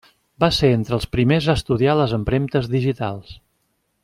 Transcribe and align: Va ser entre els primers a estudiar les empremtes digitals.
Va 0.43 0.47
ser 0.59 0.69
entre 0.77 0.95
els 0.97 1.05
primers 1.17 1.49
a 1.53 1.57
estudiar 1.61 1.95
les 2.01 2.17
empremtes 2.21 2.75
digitals. 2.79 3.41